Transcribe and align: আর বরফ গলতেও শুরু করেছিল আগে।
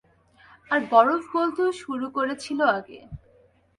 আর 0.71 0.79
বরফ 0.91 1.23
গলতেও 1.33 1.69
শুরু 1.81 2.07
করেছিল 2.09 2.59
আগে। 2.77 2.99